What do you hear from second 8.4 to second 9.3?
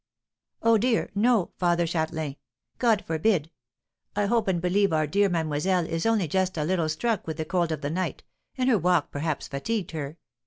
and her walk